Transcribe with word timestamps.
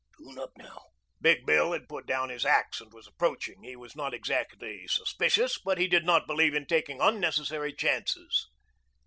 Pst! 0.13 0.17
Tune 0.27 0.39
up 0.39 0.57
now." 0.57 0.85
Big 1.21 1.45
Bill 1.45 1.73
had 1.73 1.87
put 1.87 2.07
down 2.07 2.29
his 2.29 2.43
axe 2.43 2.81
and 2.81 2.91
was 2.91 3.05
approaching. 3.05 3.61
He 3.61 3.75
was 3.75 3.95
not 3.95 4.15
exactly 4.15 4.87
suspicious, 4.87 5.59
but 5.59 5.77
he 5.77 5.87
did 5.87 6.05
not 6.05 6.25
believe 6.25 6.55
in 6.55 6.65
taking 6.65 6.99
unnecessary 6.99 7.71
chances. 7.71 8.49